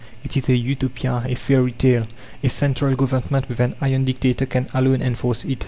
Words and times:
It 0.23 0.35
is 0.35 0.49
a 0.49 0.55
Utopia, 0.55 1.21
a 1.27 1.35
fairy 1.35 1.73
tale. 1.73 2.07
A 2.43 2.49
central 2.49 2.95
Government, 2.95 3.47
with 3.47 3.59
an 3.59 3.75
'iron' 3.81 4.03
dictator, 4.05 4.47
can 4.47 4.65
alone 4.73 5.03
enforce 5.03 5.43
it." 5.45 5.59